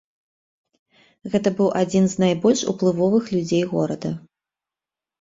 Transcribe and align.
Гэта 1.33 1.53
быў 1.59 1.69
адзін 1.83 2.09
з 2.15 2.25
найбольш 2.25 2.59
уплывовых 2.75 3.31
людзей 3.39 3.63
горада. 3.79 4.09